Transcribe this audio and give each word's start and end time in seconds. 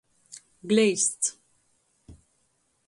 Gleizds. 0.69 1.25